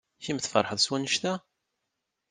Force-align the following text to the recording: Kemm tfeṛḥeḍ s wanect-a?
Kemm 0.23 0.39
tfeṛḥeḍ 0.39 0.79
s 0.81 0.87
wanect-a? 0.91 1.33